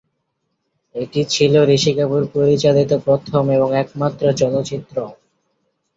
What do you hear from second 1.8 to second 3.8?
কাপুর পরিচালিত প্রথম এবং